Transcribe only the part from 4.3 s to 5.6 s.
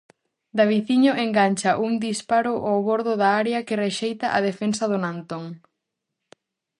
a defensa do Nantón.